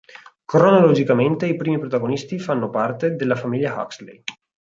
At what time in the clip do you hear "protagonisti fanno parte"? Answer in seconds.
1.77-3.13